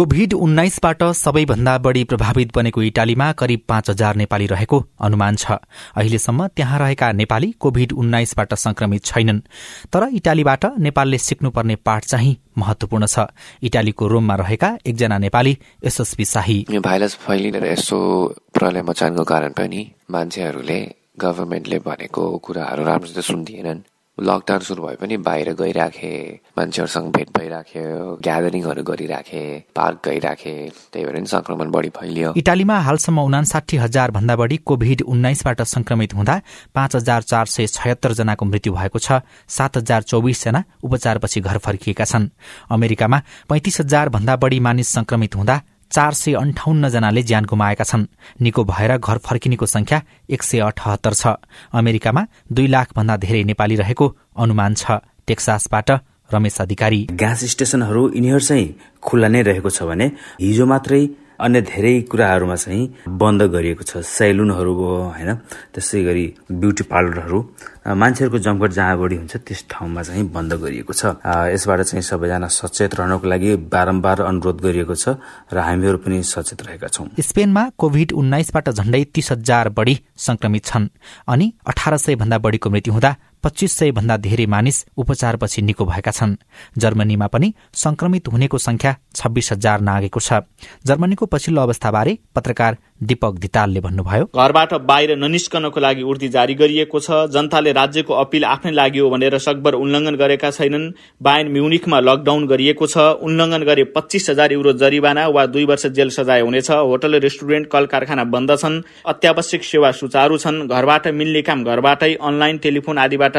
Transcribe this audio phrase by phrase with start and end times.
[0.00, 5.52] Covid उन्नाइसबाट सबैभन्दा बढ़ी प्रभावित बनेको इटालीमा करिब पाँच हजार नेपाली रहेको अनुमान छ।
[5.92, 9.40] अहिलेसम्म त्यहाँ रहेका नेपाली कोभिड उन्नाइसबाट संक्रमित छैनन्।
[9.92, 13.26] तर इटालीबाट नेपालले सिक्नुपर्ने पाठ चाहिँ महत्वपूर्ण छ।
[13.62, 18.00] इटालीको रोममा रहेका एकजना नेपाली यशस्वी शाही। यो भाइरस फैलिएर यस्तो
[18.54, 20.80] प्रलय मचानको कारण पनि मान्छेहरूले
[21.20, 23.84] गभर्मेन्टले भनेको कुराहरू राम्रोसित सुन्दिएनन्।
[24.20, 26.12] लकडाउन सुरु भए पनि बाहिर गइराखे
[26.58, 29.42] मान्छेहरूसँग भेट भइराख्यो ग्यादरिङहरू गरिराखे
[29.76, 30.52] पार्क गइराखे
[30.92, 36.14] त्यही भएर नि संक्रमण बढी फैलियो। इटालीमा हालसम्म उनासाठी हजार भन्दा बढ़ी कोभिड उन्नाइसबाट संक्रमित
[36.14, 36.40] हुँदा
[36.74, 41.58] पाँच हजार चार सय छयत्तर जनाको मृत्यु भएको छ सात हजार चौबिस जना उपचारपछि घर
[41.58, 42.28] फर्किएका छन्।
[42.70, 48.06] अमेरिकामा पैंतिस हजार भन्दा बढ़ी मानिस संक्रमित हुँदा चार सय अन्ठाउन्न जनाले ज्यान गुमाएका छन्।
[48.40, 51.26] निको भएर घर फर्किनेको संख्या एक सय अठहत्तर छ।
[51.74, 54.06] अमेरिकामा दुई लाख भन्दा धेरै नेपाली रहेको
[54.38, 55.90] अनुमान छ। टेक्सासबाट
[56.30, 58.66] रमेश अधिकारी। ग्यास स्टेशनहरू यिनीहरू चाहिँ
[59.02, 60.06] खुल्ला नै रहेको छ भने
[60.40, 61.02] हिजो मात्रै
[61.40, 65.30] अन्य धेरै कुराहरूमा चाहिँ बन्द गरिएको छ। सेलुनहरू भयो होइन?
[65.72, 67.38] त्यसै गरी ब्युटी पार्लरहरू।
[67.80, 72.94] मान्छेहरूको जमघट जहाँ बढी हुन्छ त्यस ठाउँमा चाहिँ बन्द गरिएको छ। यसबाट चाहिँ सबैजना सचेत
[72.94, 75.16] रहनको लागि बारम्बार अनुरोध गरिएको छ
[75.48, 80.88] र हामीहरू पनि सचेत रहेका छौँ। स्पेनमा कोभिड उन्नाइसबाट झण्डै तीस हजार बढ़ी संक्रमित छन्
[81.26, 86.10] अनि अठार सय भन्दा बढ़ीको मृत्यु हुँदा पच्चीस सय भन्दा धेरै मानिस उपचारपछि निको भएका
[86.10, 86.36] छन्।
[86.78, 90.32] जर्मनीमा पनि संक्रमित हुनेको संख्या छब्बीस हजार नागेको छ।
[90.86, 97.10] जर्मनीको पछिल्लो अवस्थाबारे पत्रकार दीपक धितालले भन्नुभयो। घरबाट बाहिर ननिस्कनको लागि उर्दी जारी गरिएको छ।
[97.32, 102.86] जनताले राज्यको अपिल आफ्नै लागि हो भनेर सकभर उल्लङ्घन गरेका छैनन्। बायन म्युनिकमा लकडाउन गरिएको
[102.86, 107.66] छ। उल्लङ्घन गरे पच्चिस हजार युरो जरिवाना वा दुई वर्ष जेल सजाय हुनेछ। होटल रेस्टुरेन्ट
[107.66, 113.36] कल कारखाना बन्द छन्। अत्यावश्यक सेवा सुचारू छन्। घरबाट मिल्ने काम घरबाटै अनलाइन टेलिफोन आदिबाट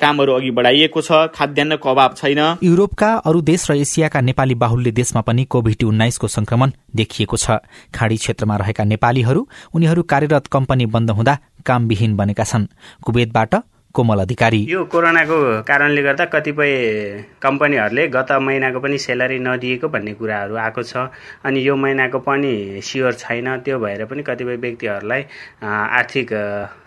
[0.00, 5.20] कामहरू अघि बढाइएको छ। खाद्यान्नको अभाव छैन। युरोपका अरू देश र एसियाका नेपाली बाहुल्य देशमा
[5.22, 7.62] पनि कोभिड उन्नाइसको संक्रमण देखिएको छ।
[7.94, 9.40] खाड़ी क्षेत्रमा रहेका नेपालीहरू
[9.76, 11.34] उनीहरू कार्यरत कम्पनी बन्द हुँदा
[11.66, 12.64] कामविहीन बनेका छन्।
[13.04, 13.54] कुवेतबाट
[13.94, 16.72] कोमल अधिकारी। यो कोरोनाको कारणले गर्दा कतिपय
[17.42, 21.14] कम्पनीहरूले गत महिनाको पनि सेलरी नदिएको भन्ने कुराहरू आएको छ।
[21.46, 25.22] अनि यो महिनाको पनि स्योर छैन। त्यो भएर पनि कतिपय व्यक्तिहरूलाई
[25.62, 26.28] आर्थिक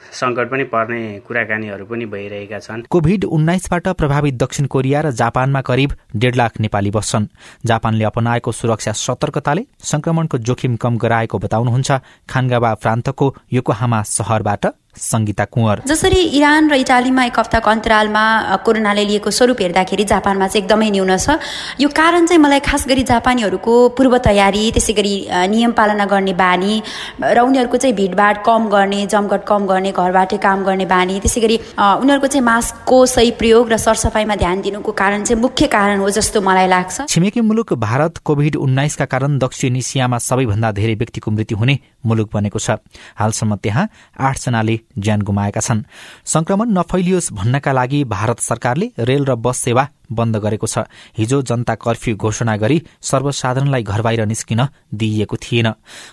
[0.08, 5.92] सङ्कट पनि पर्ने कुराकानीहरू पनि भइरहेका छन्। कोभिड उन्नाइसबाट प्रभावित दक्षिण कोरिया र जापानमा करिब
[6.16, 7.28] डेढ लाख नेपाली बस्छन्।
[7.66, 11.92] जापानले अपनाएको सुरक्षा सतर्कताले संक्रमणको जोखिम कम गराएको बताउनुहुन्छ
[12.30, 14.66] खानगावा प्रान्तको योकोहामा शहरबाट
[14.98, 18.24] संगीता कुँवर। जसरी इरान र इटालीमा एक हप्ताको अन्तरालमा
[18.66, 21.38] कोरोनाले लिएको स्वरूप हेर्दाखेरि जापानमा चाहिँ एकदमै न्यून छ।
[21.80, 25.16] यो कारण चाहिँ मलाई खास गरी जापानीहरूको पूर्व तयारी त्यसै गरी
[25.54, 26.74] नियम पालना गर्ने बानी
[27.22, 31.58] र उनीहरूको चाहिँ भिडभाड कम गर्ने जमघट कम गर्ने घरबाटै काम गर्ने बानी त्यसै गरी
[31.78, 36.42] उनीहरूको चाहिँ मास्कको सही प्रयोग र सरसफाइमा ध्यान दिनुको कारण चाहिँ मुख्य कारण हो जस्तो
[36.42, 41.80] मलाई लाग्छ। छिमेकी मुलुक भारत कोभिड उन्नाइसका कारण दक्षिण एसियामा सबैभन्दा धेरै व्यक्तिको मृत्यु हुने
[42.06, 42.82] मुलुक बनेको छ।
[43.16, 43.88] हालसम्म त्यहाँ
[44.20, 45.84] आठजनाले ज्यान गुमाएका छन्।
[46.26, 50.88] संक्रमण नफैलियोस् भन्नका लागि भारत सरकारले रेल र बस सेवा बन्द गरेको छ।
[51.18, 54.62] हिजो जनता कर्फ्यू घोषणा गरी सर्वसाधारणलाई घर बाहिर निस्किन
[54.94, 55.68] दिइएको थिएन।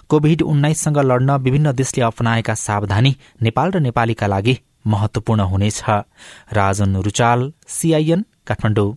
[0.09, 5.83] कोभिड उन्नाइससँग लड्न विभिन्न देशले अपनाएका सावधानी नेपाल र नेपालीका लागि महत्वपूर्ण हुनेछ।
[6.53, 8.93] राजन रुचाल सीआईएन काठमाडौँ।